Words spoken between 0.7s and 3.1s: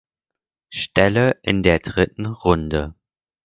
Stelle in der dritten Runde.